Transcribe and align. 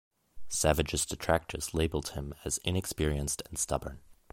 Savage's 0.49 1.05
detractors 1.05 1.75
labelled 1.75 2.07
him 2.17 2.33
as 2.43 2.57
inexperienced 2.63 3.43
and 3.51 3.59
stubborn. 3.59 4.01